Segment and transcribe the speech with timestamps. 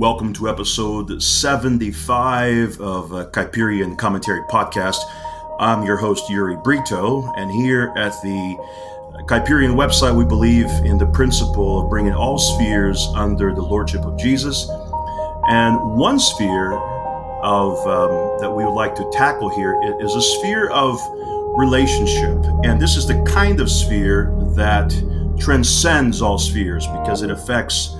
[0.00, 4.96] Welcome to episode 75 of uh, Kuyperian Commentary Podcast.
[5.58, 8.56] I'm your host, Uri Brito, and here at the
[9.28, 14.18] Kuyperian website, we believe in the principle of bringing all spheres under the lordship of
[14.18, 14.70] Jesus.
[15.50, 16.72] And one sphere
[17.42, 20.98] of um, that we would like to tackle here is a sphere of
[21.58, 24.88] relationship, and this is the kind of sphere that
[25.38, 27.99] transcends all spheres because it affects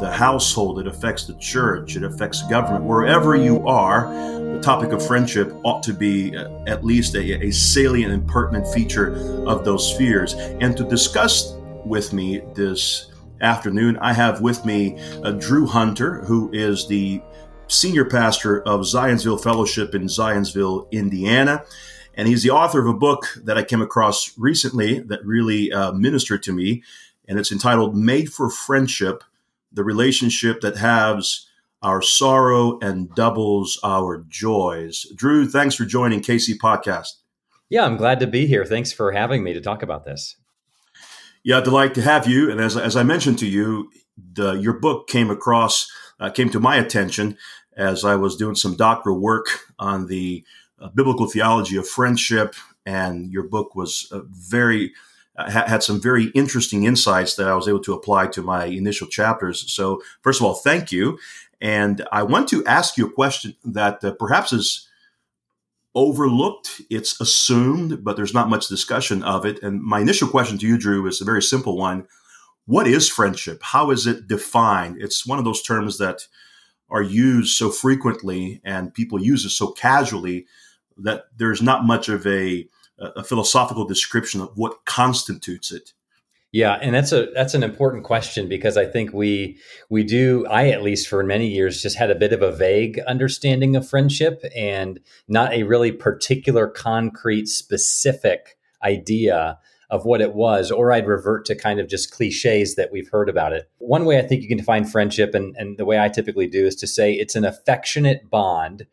[0.00, 2.84] the household, it affects the church, it affects government.
[2.84, 4.12] Wherever you are,
[4.54, 8.66] the topic of friendship ought to be uh, at least a, a salient and pertinent
[8.68, 9.14] feature
[9.46, 10.34] of those spheres.
[10.34, 13.10] And to discuss with me this
[13.40, 17.22] afternoon, I have with me uh, Drew Hunter, who is the
[17.68, 21.64] senior pastor of Zionsville Fellowship in Zionsville, Indiana.
[22.14, 25.92] And he's the author of a book that I came across recently that really uh,
[25.92, 26.82] ministered to me.
[27.28, 29.22] And it's entitled Made for Friendship
[29.72, 31.46] the relationship that halves
[31.82, 35.06] our sorrow and doubles our joys.
[35.14, 37.08] Drew, thanks for joining KC Podcast.
[37.70, 38.64] Yeah, I'm glad to be here.
[38.64, 40.36] Thanks for having me to talk about this.
[41.42, 42.50] Yeah, delight to have you.
[42.50, 43.90] And as, as I mentioned to you,
[44.34, 47.38] the, your book came across, uh, came to my attention
[47.76, 49.46] as I was doing some doctoral work
[49.78, 50.44] on the
[50.78, 52.54] uh, biblical theology of friendship.
[52.84, 54.92] And your book was uh, very
[55.48, 59.72] had some very interesting insights that I was able to apply to my initial chapters.
[59.72, 61.18] So, first of all, thank you.
[61.60, 64.88] And I want to ask you a question that uh, perhaps is
[65.94, 66.80] overlooked.
[66.90, 69.62] It's assumed, but there's not much discussion of it.
[69.62, 72.06] And my initial question to you, Drew, is a very simple one.
[72.66, 73.60] What is friendship?
[73.62, 74.96] How is it defined?
[75.00, 76.26] It's one of those terms that
[76.88, 80.46] are used so frequently and people use it so casually
[80.96, 82.66] that there's not much of a
[83.00, 85.92] a philosophical description of what constitutes it.
[86.52, 90.68] Yeah, and that's a that's an important question because I think we we do I
[90.70, 94.44] at least for many years just had a bit of a vague understanding of friendship
[94.56, 99.58] and not a really particular concrete specific idea
[99.90, 103.28] of what it was, or I'd revert to kind of just cliches that we've heard
[103.28, 103.68] about it.
[103.78, 106.64] One way I think you can define friendship, and, and the way I typically do,
[106.64, 108.86] is to say it's an affectionate bond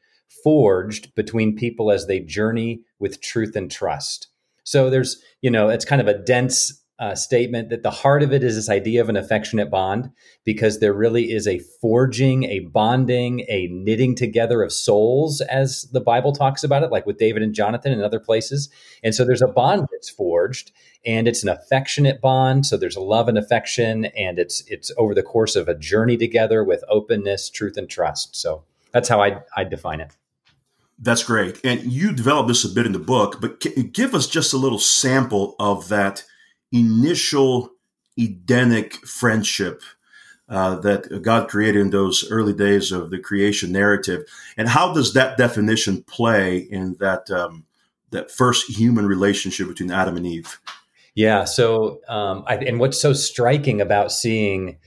[0.43, 4.27] forged between people as they journey with truth and trust.
[4.63, 8.33] So there's, you know, it's kind of a dense uh, statement that the heart of
[8.33, 10.09] it is this idea of an affectionate bond
[10.43, 16.01] because there really is a forging, a bonding, a knitting together of souls, as the
[16.01, 18.69] Bible talks about it, like with David and Jonathan and other places.
[19.03, 20.71] And so there's a bond that's forged,
[21.05, 22.65] and it's an affectionate bond.
[22.65, 26.63] So there's love and affection, and it's it's over the course of a journey together
[26.63, 28.35] with openness, truth, and trust.
[28.35, 30.15] So that's how I I define it.
[30.99, 31.59] That's great.
[31.63, 34.79] And you develop this a bit in the book, but give us just a little
[34.79, 36.23] sample of that
[36.71, 37.71] initial
[38.17, 39.83] Edenic friendship
[40.49, 44.23] uh, that God created in those early days of the creation narrative.
[44.57, 47.65] And how does that definition play in that, um,
[48.11, 50.59] that first human relationship between Adam and Eve?
[51.13, 51.43] Yeah.
[51.43, 54.77] So, um, I, and what's so striking about seeing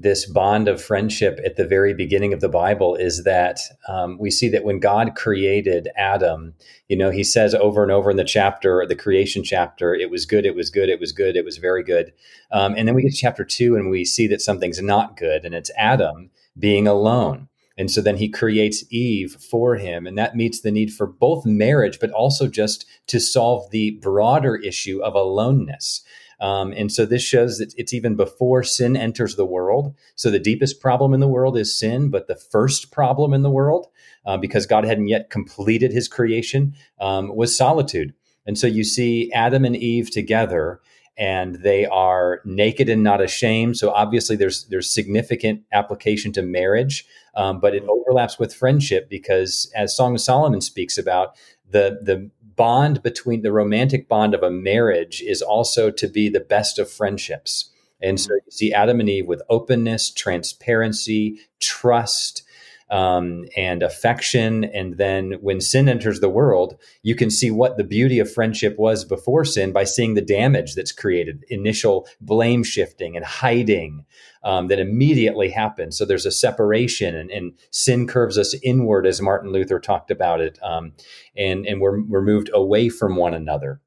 [0.00, 4.30] this bond of friendship at the very beginning of the Bible is that um, we
[4.30, 6.54] see that when God created Adam,
[6.88, 10.24] you know, he says over and over in the chapter, the creation chapter, it was
[10.24, 12.12] good, it was good, it was good, it was very good.
[12.50, 15.44] Um, and then we get to chapter two and we see that something's not good,
[15.44, 17.48] and it's Adam being alone.
[17.76, 20.06] And so then he creates Eve for him.
[20.06, 24.56] And that meets the need for both marriage, but also just to solve the broader
[24.56, 26.02] issue of aloneness.
[26.40, 29.94] Um, and so this shows that it's even before sin enters the world.
[30.16, 33.50] So the deepest problem in the world is sin, but the first problem in the
[33.50, 33.88] world,
[34.24, 38.14] uh, because God hadn't yet completed his creation, um, was solitude.
[38.46, 40.80] And so you see Adam and Eve together
[41.20, 43.76] and they are naked and not ashamed.
[43.76, 49.70] So obviously, there's there's significant application to marriage, um, but it overlaps with friendship because,
[49.76, 51.36] as Song of Solomon speaks about,
[51.68, 56.40] the the bond between the romantic bond of a marriage is also to be the
[56.40, 57.70] best of friendships.
[58.02, 62.42] And so you see Adam and Eve with openness, transparency, trust,
[62.90, 64.64] um, and affection.
[64.64, 68.76] And then when sin enters the world, you can see what the beauty of friendship
[68.78, 74.04] was before sin by seeing the damage that's created initial blame shifting and hiding
[74.42, 75.96] um, that immediately happens.
[75.96, 80.40] So there's a separation, and, and, sin curves us inward, as Martin Luther talked about
[80.40, 80.58] it.
[80.62, 80.92] Um,
[81.36, 83.80] and, and we're, we're moved away from one another.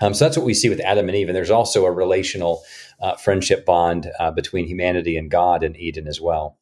[0.00, 1.28] Um, so that's what we see with Adam and Eve.
[1.28, 2.62] And there's also a relational
[3.00, 6.58] uh, friendship bond uh, between humanity and God in Eden as well.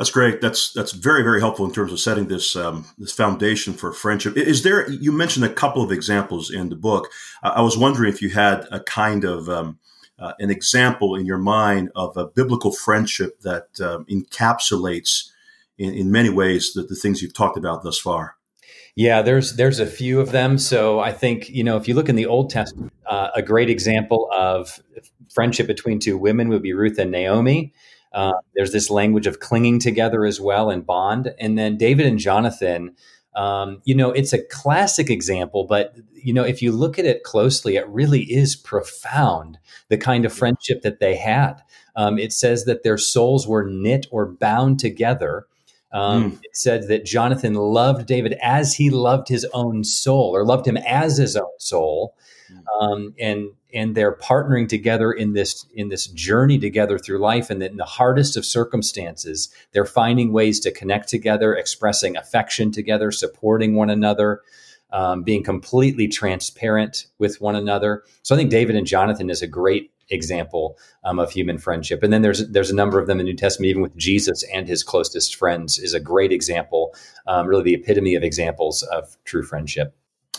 [0.00, 0.40] That's great.
[0.40, 4.34] That's that's very very helpful in terms of setting this um, this foundation for friendship.
[4.34, 4.90] Is there?
[4.90, 7.10] You mentioned a couple of examples in the book.
[7.42, 9.78] I was wondering if you had a kind of um,
[10.18, 15.28] uh, an example in your mind of a biblical friendship that um, encapsulates,
[15.76, 18.36] in, in, many ways, the, the things you've talked about thus far?
[18.96, 20.56] Yeah, there's there's a few of them.
[20.56, 23.68] So I think you know if you look in the Old Testament, uh, a great
[23.68, 24.80] example of
[25.28, 27.74] friendship between two women would be Ruth and Naomi.
[28.12, 32.18] Uh, there's this language of clinging together as well in bond, and then David and
[32.18, 32.94] Jonathan.
[33.36, 37.22] Um, you know, it's a classic example, but you know, if you look at it
[37.22, 39.58] closely, it really is profound.
[39.88, 41.62] The kind of friendship that they had.
[41.96, 45.46] Um, it says that their souls were knit or bound together
[45.92, 46.38] um, mm.
[46.42, 50.76] It said that Jonathan loved David as he loved his own soul, or loved him
[50.76, 52.14] as his own soul.
[52.80, 57.50] Um, and and they're partnering together in this in this journey together through life.
[57.50, 62.72] And that in the hardest of circumstances, they're finding ways to connect together, expressing affection
[62.72, 64.40] together, supporting one another.
[64.92, 68.02] Um, being completely transparent with one another.
[68.22, 72.02] So I think David and Jonathan is a great example um, of human friendship.
[72.02, 74.44] And then there's there's a number of them in the New Testament, even with Jesus
[74.52, 76.94] and his closest friends, is a great example,
[77.26, 79.94] um, really the epitome of examples of true friendship.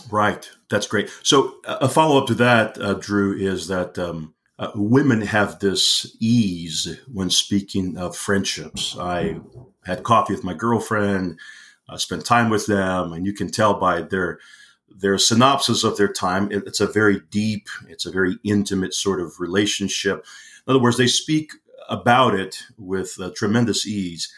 [0.10, 1.10] Right, that's great.
[1.24, 3.98] So a follow up to that, uh, Drew, is that.
[3.98, 8.96] Um, uh, women have this ease when speaking of friendships.
[8.96, 9.40] I
[9.86, 11.40] had coffee with my girlfriend,
[11.90, 14.40] uh, spent time with them, and you can tell by their
[14.88, 16.50] their synopsis of their time.
[16.52, 20.26] It's a very deep, it's a very intimate sort of relationship.
[20.68, 21.54] In other words, they speak
[21.90, 24.32] about it with uh, tremendous ease.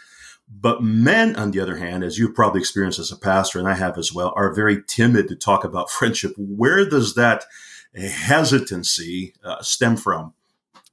[0.59, 3.75] But men, on the other hand, as you've probably experienced as a pastor, and I
[3.75, 6.33] have as well, are very timid to talk about friendship.
[6.38, 7.45] Where does that
[7.95, 10.33] hesitancy uh, stem from?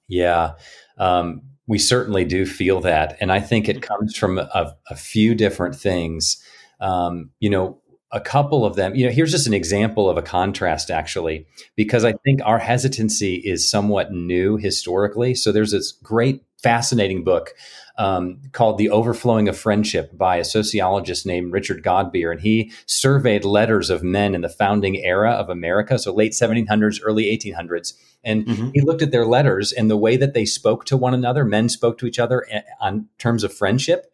[0.09, 0.53] Yeah,
[0.99, 3.17] um, we certainly do feel that.
[3.21, 6.43] And I think it comes from a, a few different things.
[6.81, 7.81] Um, you know,
[8.13, 11.47] a couple of them, you know, here's just an example of a contrast actually,
[11.77, 15.35] because I think our hesitancy is somewhat new historically.
[15.35, 17.55] So there's this great, fascinating book
[17.97, 22.33] um, called The Overflowing of Friendship by a sociologist named Richard Godbeer.
[22.33, 27.01] And he surveyed letters of men in the founding era of America, so late 1700s,
[27.05, 27.95] early 1800s.
[28.25, 28.71] And mm-hmm.
[28.75, 31.69] he looked at their letters and the way that they spoke to one another, men
[31.69, 34.13] spoke to each other eh, on terms of friendship.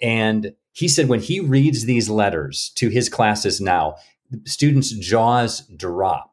[0.00, 3.96] And he said when he reads these letters to his classes now,
[4.44, 6.27] students' jaws drop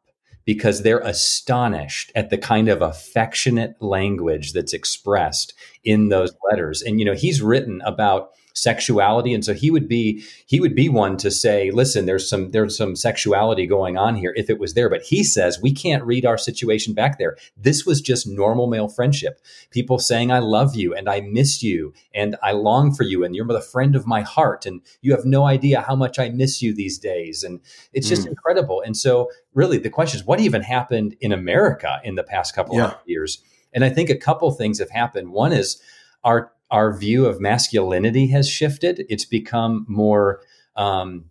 [0.45, 5.53] because they're astonished at the kind of affectionate language that's expressed
[5.83, 6.81] in those letters.
[6.81, 9.33] And, you know, he's written about sexuality.
[9.33, 12.75] And so he would be he would be one to say listen there's some there's
[12.75, 14.89] some sexuality going on here if it was there.
[14.89, 17.35] But he says we can't read our situation back there.
[17.57, 19.41] This was just normal male friendship.
[19.71, 23.35] People saying i love you and i miss you and i long for you and
[23.35, 26.61] you're the friend of my heart and you have no idea how much i miss
[26.61, 27.43] you these days.
[27.43, 27.59] And
[27.93, 28.29] it's just mm.
[28.29, 28.81] incredible.
[28.81, 32.77] And so really the question is what even happened in america in the past couple
[32.77, 32.85] yeah.
[32.85, 33.43] of years?
[33.73, 35.33] And i think a couple things have happened.
[35.33, 35.81] One is
[36.23, 39.05] our our view of masculinity has shifted.
[39.07, 40.41] It's become more
[40.75, 41.23] um,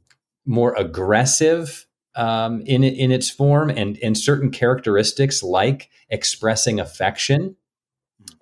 [0.46, 1.86] more aggressive
[2.16, 7.56] um, in in its form, and and certain characteristics like expressing affection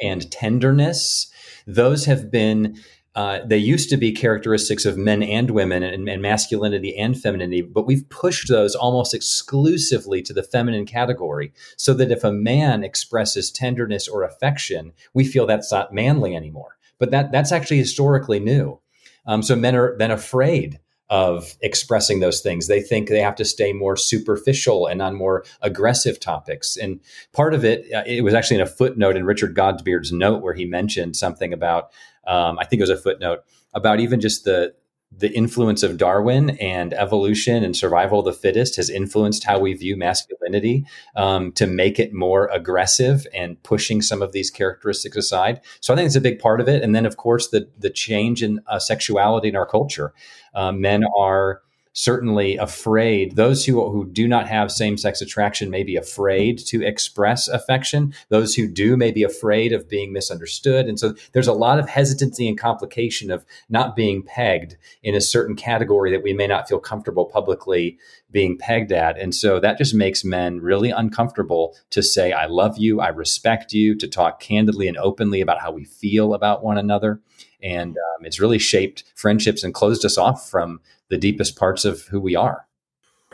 [0.00, 1.28] and tenderness.
[1.66, 2.78] Those have been
[3.16, 7.60] uh, they used to be characteristics of men and women and, and, masculinity and femininity,
[7.60, 12.82] but we've pushed those almost exclusively to the feminine category so that if a man
[12.82, 18.38] expresses tenderness or affection, we feel that's not manly anymore but that that's actually historically
[18.38, 18.78] new.
[19.26, 20.78] Um, so men are then afraid
[21.10, 22.68] of expressing those things.
[22.68, 26.76] They think they have to stay more superficial and on more aggressive topics.
[26.76, 27.00] And
[27.32, 30.54] part of it, uh, it was actually in a footnote in Richard Godbeer's note where
[30.54, 31.90] he mentioned something about,
[32.24, 33.40] um, I think it was a footnote
[33.74, 34.72] about even just the
[35.18, 39.74] the influence of Darwin and evolution and survival of the fittest has influenced how we
[39.74, 40.84] view masculinity
[41.16, 45.60] um, to make it more aggressive and pushing some of these characteristics aside.
[45.80, 46.82] So I think it's a big part of it.
[46.82, 50.12] And then, of course, the the change in uh, sexuality in our culture.
[50.54, 53.36] Uh, men are certainly afraid.
[53.36, 58.14] Those who who do not have same-sex attraction may be afraid to express affection.
[58.28, 60.86] Those who do may be afraid of being misunderstood.
[60.86, 65.20] And so there's a lot of hesitancy and complication of not being pegged in a
[65.20, 67.98] certain category that we may not feel comfortable publicly
[68.32, 72.78] being pegged at and so that just makes men really uncomfortable to say i love
[72.78, 76.78] you i respect you to talk candidly and openly about how we feel about one
[76.78, 77.20] another
[77.62, 82.02] and um, it's really shaped friendships and closed us off from the deepest parts of
[82.08, 82.66] who we are.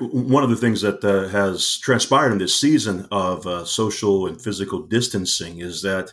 [0.01, 4.41] One of the things that uh, has transpired in this season of uh, social and
[4.41, 6.13] physical distancing is that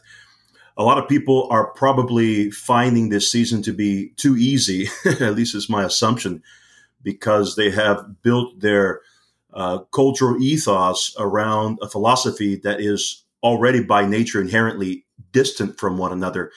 [0.78, 5.54] a lot of people are probably finding this season to be too easy, at least
[5.54, 6.42] is my assumption,
[7.06, 9.00] because they have built their
[9.54, 16.12] uh, cultural ethos around a philosophy that is already by nature inherently distant from one
[16.12, 16.52] another.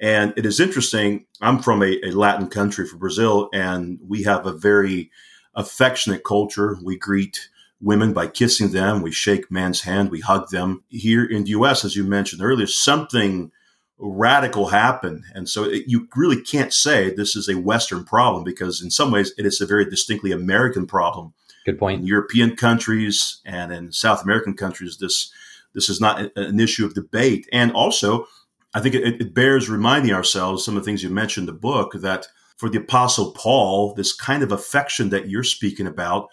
[0.00, 1.26] And it is interesting.
[1.42, 5.10] I'm from a, a Latin country, from Brazil, and we have a very
[5.54, 6.78] affectionate culture.
[6.82, 7.50] We greet
[7.82, 9.02] women by kissing them.
[9.02, 10.10] We shake man's hand.
[10.10, 10.82] We hug them.
[10.88, 13.52] Here in the U.S., as you mentioned earlier, something
[14.00, 15.24] radical happened.
[15.34, 19.10] And so it, you really can't say this is a Western problem because in some
[19.10, 21.34] ways it is a very distinctly American problem.
[21.66, 22.00] Good point.
[22.00, 25.32] In European countries and in South American countries, this
[25.74, 27.48] this is not an issue of debate.
[27.52, 28.26] And also,
[28.74, 31.60] I think it, it bears reminding ourselves some of the things you mentioned in the
[31.60, 32.26] book that
[32.56, 36.28] for the Apostle Paul, this kind of affection that you're speaking about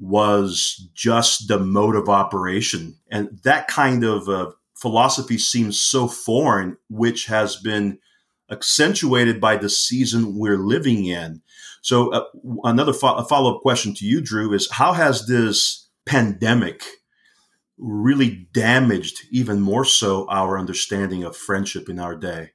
[0.00, 2.96] was just the mode of operation.
[3.10, 4.50] And that kind of uh,
[4.80, 7.98] philosophy seems so foreign, which has been
[8.50, 11.42] accentuated by the season we're living in.
[11.82, 12.24] So, uh,
[12.64, 16.82] another fo- follow up question to you, Drew, is how has this pandemic
[17.78, 22.50] really damaged even more so our understanding of friendship in our day?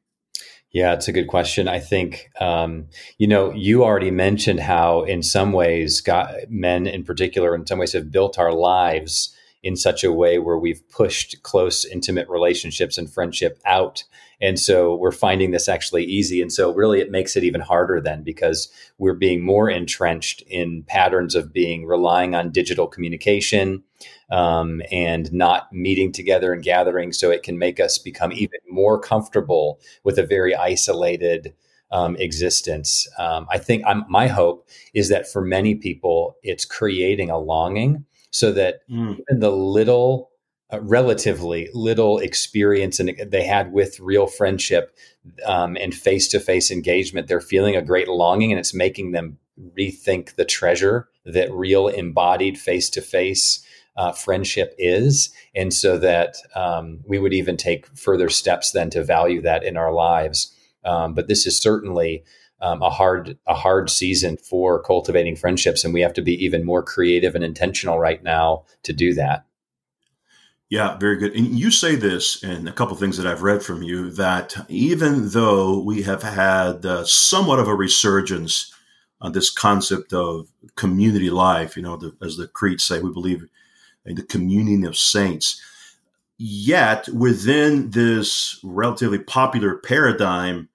[0.72, 1.68] Yeah, it's a good question.
[1.68, 7.04] I think, um, you know, you already mentioned how, in some ways, God, men in
[7.04, 9.35] particular, in some ways, have built our lives
[9.66, 14.04] in such a way where we've pushed close, intimate relationships and friendship out.
[14.40, 16.40] And so we're finding this actually easy.
[16.40, 20.84] And so, really, it makes it even harder then because we're being more entrenched in
[20.84, 23.82] patterns of being relying on digital communication
[24.30, 27.12] um, and not meeting together and gathering.
[27.12, 31.56] So it can make us become even more comfortable with a very isolated
[31.92, 33.08] um, existence.
[33.18, 38.06] Um, I think I'm, my hope is that for many people, it's creating a longing
[38.36, 39.14] so that mm.
[39.14, 40.30] even the little,
[40.70, 44.94] uh, relatively little experience and they had with real friendship
[45.46, 49.38] um, and face to face engagement, they're feeling a great longing and it's making them
[49.78, 53.66] rethink the treasure that real embodied face to face
[53.96, 59.02] uh, friendship is, and so that um, we would even take further steps then to
[59.02, 60.54] value that in our lives.
[60.84, 62.26] Um, but this is certainly
[62.66, 66.66] um, a hard a hard season for cultivating friendships, and we have to be even
[66.66, 69.46] more creative and intentional right now to do that.
[70.68, 71.36] Yeah, very good.
[71.36, 75.30] And you say this, and a couple things that I've read from you that even
[75.30, 78.74] though we have had uh, somewhat of a resurgence
[79.22, 83.46] on this concept of community life, you know, the, as the creeds say, we believe
[84.06, 85.62] in the communion of saints.
[86.38, 90.70] Yet, within this relatively popular paradigm,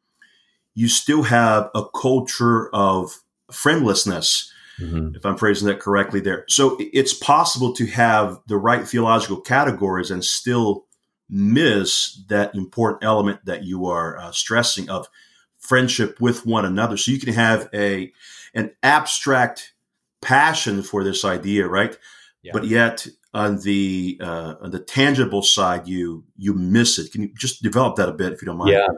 [0.80, 3.22] you still have a culture of
[3.52, 5.14] friendlessness, mm-hmm.
[5.14, 6.46] if I'm phrasing that correctly there.
[6.48, 10.86] So it's possible to have the right theological categories and still
[11.28, 15.06] miss that important element that you are uh, stressing of
[15.58, 16.96] friendship with one another.
[16.96, 18.10] So you can have a
[18.54, 19.74] an abstract
[20.22, 21.94] passion for this idea, right?
[22.42, 22.52] Yeah.
[22.54, 27.12] But yet on the uh, on the tangible side, you you miss it.
[27.12, 28.72] Can you just develop that a bit, if you don't mind?
[28.72, 28.88] Yeah.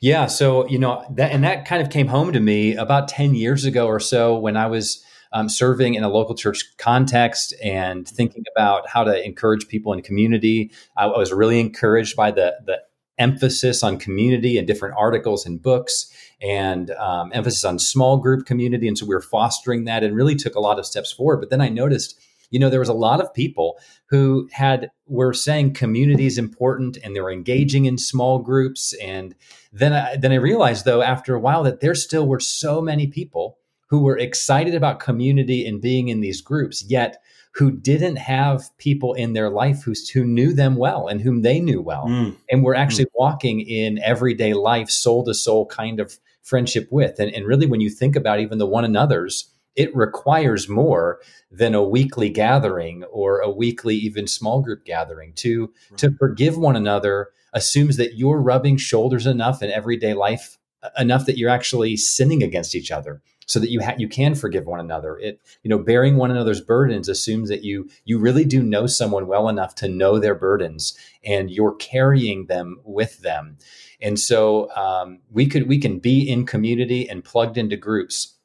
[0.00, 3.34] Yeah, so you know that, and that kind of came home to me about ten
[3.34, 8.06] years ago or so when I was um, serving in a local church context and
[8.06, 10.70] thinking about how to encourage people in community.
[10.96, 12.78] I was really encouraged by the the
[13.18, 16.10] emphasis on community and different articles and books
[16.40, 20.34] and um, emphasis on small group community, and so we were fostering that and really
[20.34, 21.38] took a lot of steps forward.
[21.38, 22.20] But then I noticed
[22.52, 26.96] you know there was a lot of people who had were saying community is important
[27.02, 29.34] and they were engaging in small groups and
[29.72, 33.08] then I, then I realized though after a while that there still were so many
[33.08, 37.22] people who were excited about community and being in these groups yet
[37.54, 41.60] who didn't have people in their life who, who knew them well and whom they
[41.60, 42.34] knew well mm.
[42.50, 43.14] and were actually mm.
[43.14, 47.80] walking in everyday life soul to soul kind of friendship with and, and really when
[47.80, 53.40] you think about even the one another's it requires more than a weekly gathering or
[53.40, 55.98] a weekly even small group gathering to right.
[55.98, 60.58] to forgive one another assumes that you're rubbing shoulders enough in everyday life
[60.98, 64.66] enough that you're actually sinning against each other so that you ha- you can forgive
[64.66, 68.62] one another it you know bearing one another's burdens assumes that you you really do
[68.62, 73.56] know someone well enough to know their burdens and you're carrying them with them
[74.00, 78.36] and so um, we could we can be in community and plugged into groups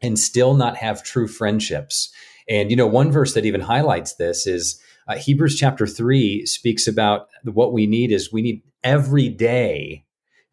[0.00, 2.10] and still not have true friendships.
[2.48, 6.86] And, you know, one verse that even highlights this is uh, Hebrews chapter 3 speaks
[6.86, 10.04] about what we need is we need every day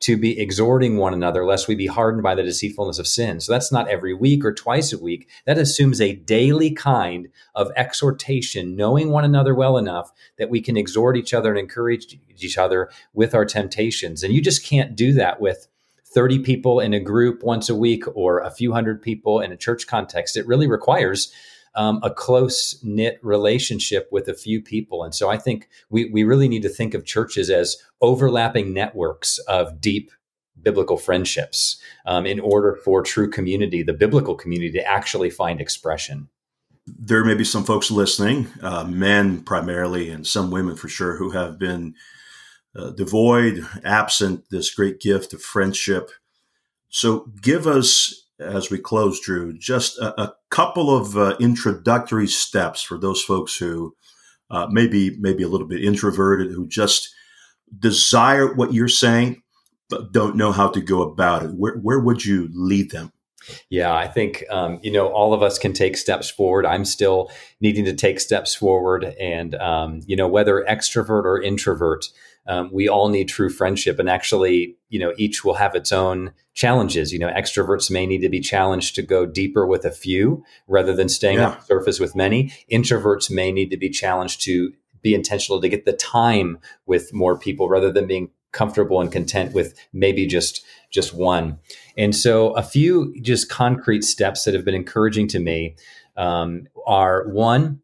[0.02, 3.40] to be exhorting one another lest we be hardened by the deceitfulness of sin.
[3.40, 5.30] So that's not every week or twice a week.
[5.46, 10.78] That assumes a daily kind of exhortation, knowing one another well enough that we can
[10.78, 14.22] exhort each other and encourage each other with our temptations.
[14.22, 15.68] And you just can't do that with
[16.16, 19.58] 30 people in a group once a week or a few hundred people in a
[19.58, 20.38] church context.
[20.38, 21.32] It really requires
[21.76, 25.04] um, a close knit relationship with a few people.
[25.04, 29.40] And so I think we, we really need to think of churches as overlapping networks
[29.40, 30.10] of deep
[30.62, 36.30] biblical friendships um, in order for true community, the biblical community, to actually find expression.
[36.88, 41.32] There may be some folks listening, uh, men primarily, and some women for sure, who
[41.32, 41.96] have been
[42.76, 46.12] uh, devoid, absent this great gift of friendship.
[46.90, 52.82] So give us as we close, Drew, just a, a couple of uh, introductory steps
[52.82, 53.96] for those folks who
[54.50, 57.14] uh, maybe maybe a little bit introverted, who just
[57.80, 59.42] desire what you're saying
[59.90, 61.52] but don't know how to go about it.
[61.52, 63.12] Where where would you lead them?
[63.70, 66.66] Yeah, I think um, you know all of us can take steps forward.
[66.66, 72.06] I'm still needing to take steps forward, and um, you know whether extrovert or introvert,
[72.48, 74.00] um, we all need true friendship.
[74.00, 77.12] And actually, you know, each will have its own challenges.
[77.12, 80.96] You know, extroverts may need to be challenged to go deeper with a few rather
[80.96, 81.50] than staying yeah.
[81.50, 82.54] on the surface with many.
[82.72, 87.38] Introverts may need to be challenged to be intentional to get the time with more
[87.38, 91.60] people rather than being comfortable and content with maybe just just one.
[91.98, 95.76] And so, a few just concrete steps that have been encouraging to me
[96.18, 97.82] um, are one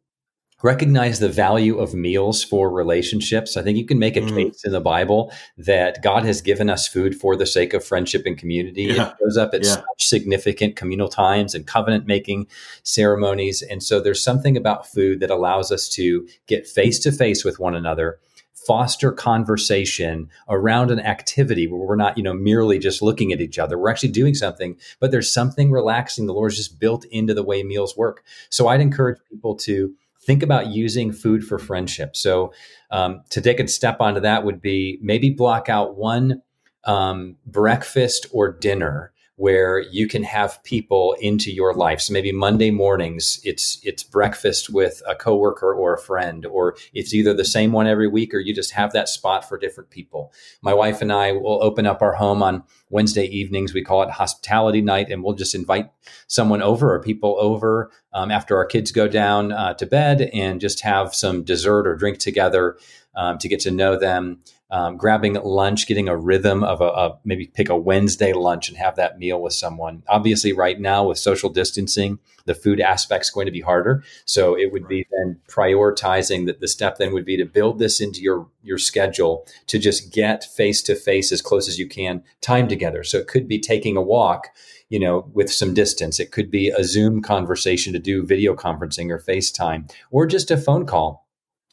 [0.63, 3.57] recognize the value of meals for relationships.
[3.57, 4.35] I think you can make a mm.
[4.35, 8.23] case in the Bible that God has given us food for the sake of friendship
[8.25, 8.83] and community.
[8.83, 9.09] Yeah.
[9.09, 9.75] It shows up at yeah.
[9.75, 12.47] such significant communal times and covenant making
[12.83, 13.61] ceremonies.
[13.61, 17.59] And so there's something about food that allows us to get face to face with
[17.59, 18.19] one another
[18.65, 23.57] foster conversation around an activity where we're not, you know, merely just looking at each
[23.57, 23.77] other.
[23.77, 26.27] We're actually doing something, but there's something relaxing.
[26.27, 28.23] The Lord's just built into the way meals work.
[28.49, 32.15] So I'd encourage people to think about using food for friendship.
[32.15, 32.53] So
[32.91, 36.41] um, to take a step onto that would be maybe block out one
[36.83, 39.10] um, breakfast or dinner
[39.41, 41.99] where you can have people into your life.
[41.99, 47.11] So maybe Monday mornings, it's it's breakfast with a coworker or a friend, or it's
[47.11, 50.31] either the same one every week, or you just have that spot for different people.
[50.61, 53.73] My wife and I will open up our home on Wednesday evenings.
[53.73, 55.89] We call it hospitality night, and we'll just invite
[56.27, 60.61] someone over or people over um, after our kids go down uh, to bed, and
[60.61, 62.77] just have some dessert or drink together
[63.15, 67.19] um, to get to know them um, grabbing lunch, getting a rhythm of a, a,
[67.25, 70.01] maybe pick a Wednesday lunch and have that meal with someone.
[70.07, 74.03] Obviously, right now with social distancing, the food aspect is going to be harder.
[74.25, 77.99] So it would be then prioritizing that the step then would be to build this
[77.99, 82.23] into your your schedule to just get face to face as close as you can
[82.39, 83.03] time together.
[83.03, 84.47] So it could be taking a walk
[84.87, 86.19] you know, with some distance.
[86.19, 90.57] It could be a Zoom conversation to do video conferencing or FaceTime, or just a
[90.57, 91.25] phone call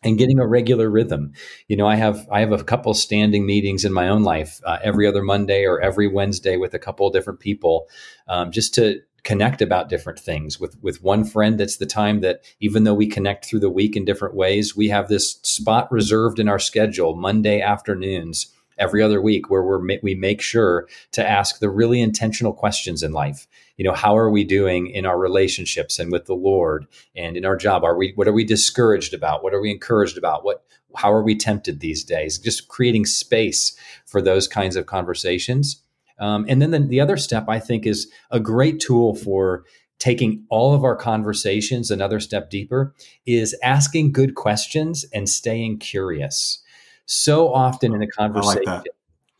[0.02, 1.32] and getting a regular rhythm.
[1.66, 4.78] You know, I have I have a couple standing meetings in my own life uh,
[4.82, 7.88] every other Monday or every Wednesday with a couple different people,
[8.28, 10.60] um, just to connect about different things.
[10.60, 13.96] With with one friend, that's the time that even though we connect through the week
[13.96, 19.20] in different ways, we have this spot reserved in our schedule Monday afternoons every other
[19.20, 23.46] week where we're we make sure to ask the really intentional questions in life.
[23.76, 27.44] You know how are we doing in our relationships and with the lord and in
[27.44, 27.84] our job?
[27.84, 29.42] Are we what are we discouraged about?
[29.42, 30.44] What are we encouraged about?
[30.44, 30.64] What
[30.96, 32.38] how are we tempted these days?
[32.38, 35.82] Just creating space for those kinds of conversations.
[36.18, 39.64] Um, and then the, the other step i think is a great tool for
[40.00, 42.92] taking all of our conversations another step deeper
[43.24, 46.60] is asking good questions and staying curious
[47.08, 48.84] so often in a conversation like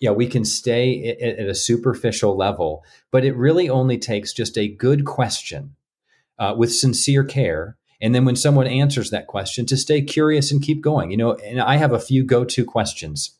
[0.01, 4.57] yeah we can stay at, at, a superficial level but it really only takes just
[4.57, 5.77] a good question
[6.39, 10.63] uh, with sincere care and then when someone answers that question to stay curious and
[10.63, 13.39] keep going you know and i have a few go-to questions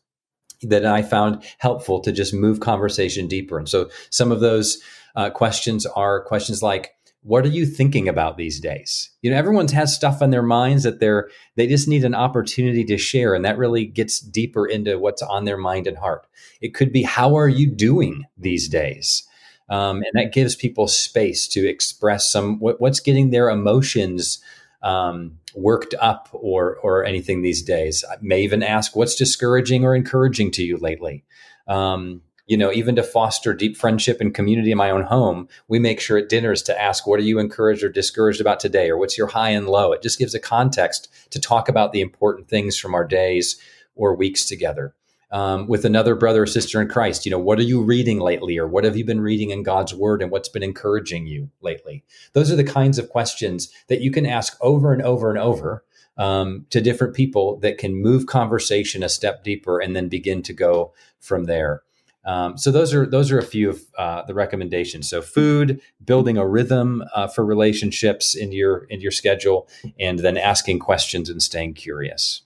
[0.61, 4.79] that i found helpful to just move conversation deeper and so some of those
[5.15, 9.09] uh, questions are questions like what are you thinking about these days?
[9.21, 12.85] You know everyone's has stuff on their minds that they're they just need an opportunity
[12.85, 16.27] to share and that really gets deeper into what's on their mind and heart.
[16.61, 19.27] It could be how are you doing these days?
[19.69, 24.41] Um, and that gives people space to express some what, what's getting their emotions
[24.81, 28.05] um, worked up or or anything these days.
[28.09, 31.25] I may even ask what's discouraging or encouraging to you lately?
[31.67, 35.77] Um, you know, even to foster deep friendship and community in my own home, we
[35.77, 38.89] make sure at dinners to ask, what are you encouraged or discouraged about today?
[38.89, 39.91] Or what's your high and low?
[39.93, 43.59] It just gives a context to talk about the important things from our days
[43.93, 44.95] or weeks together.
[45.31, 48.57] Um, with another brother or sister in Christ, you know, what are you reading lately?
[48.57, 52.03] Or what have you been reading in God's word and what's been encouraging you lately?
[52.33, 55.83] Those are the kinds of questions that you can ask over and over and over
[56.17, 60.53] um, to different people that can move conversation a step deeper and then begin to
[60.53, 61.83] go from there.
[62.25, 65.09] Um, so those are those are a few of uh, the recommendations.
[65.09, 69.67] So food, building a rhythm uh, for relationships in your in your schedule,
[69.99, 72.41] and then asking questions and staying curious.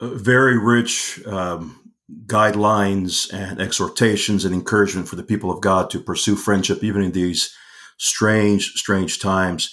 [0.00, 1.92] very rich um,
[2.26, 7.12] guidelines and exhortations and encouragement for the people of God to pursue friendship, even in
[7.12, 7.54] these
[7.98, 9.72] strange, strange times.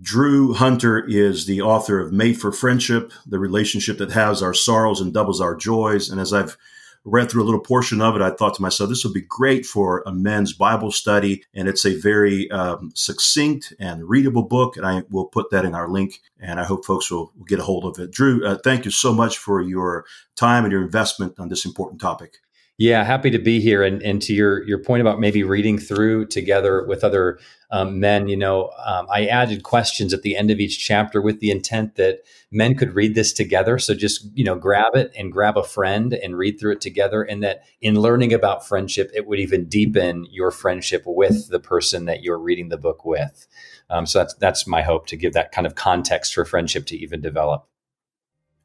[0.00, 5.02] Drew Hunter is the author of Made for Friendship, the relationship that has our sorrows
[5.02, 6.08] and doubles our joys.
[6.08, 6.56] And as I've
[7.04, 9.66] read through a little portion of it, I thought to myself, this would be great
[9.66, 11.42] for a men's Bible study.
[11.54, 14.76] And it's a very um, succinct and readable book.
[14.76, 16.20] And I will put that in our link.
[16.38, 18.10] And I hope folks will, will get a hold of it.
[18.10, 20.04] Drew, uh, thank you so much for your
[20.36, 22.38] time and your investment on this important topic.
[22.78, 23.82] Yeah, happy to be here.
[23.82, 27.38] And, and to your your point about maybe reading through together with other
[27.70, 31.40] um, men, you know, um, I added questions at the end of each chapter with
[31.40, 33.78] the intent that men could read this together.
[33.78, 37.22] So just you know, grab it and grab a friend and read through it together.
[37.22, 42.06] And that in learning about friendship, it would even deepen your friendship with the person
[42.06, 43.46] that you're reading the book with.
[43.90, 46.96] Um, so that's that's my hope to give that kind of context for friendship to
[46.96, 47.66] even develop.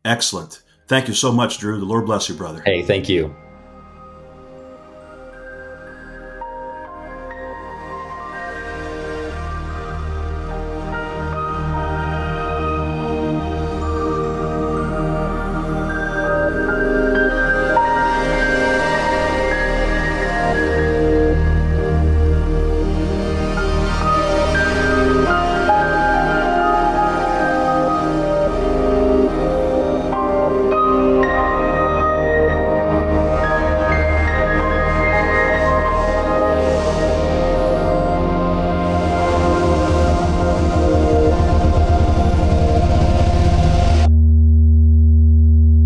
[0.06, 0.64] Excellent.
[0.88, 1.78] Thank you so much, Drew.
[1.78, 2.62] The Lord bless you, brother.
[2.64, 3.36] Hey, thank you.